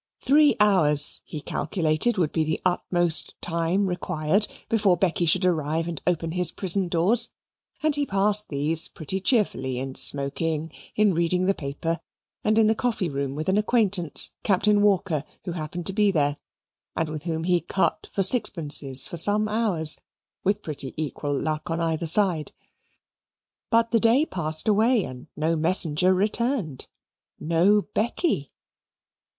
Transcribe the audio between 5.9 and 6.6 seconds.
open his